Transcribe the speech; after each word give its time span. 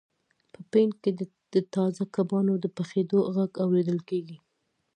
په 0.53 0.59
پین 0.71 0.89
کې 1.01 1.11
د 1.53 1.55
تازه 1.75 2.03
کبانو 2.15 2.53
د 2.59 2.65
پخیدو 2.77 3.19
غږ 3.35 3.51
اوریدل 3.63 3.99
کیږي 4.09 4.37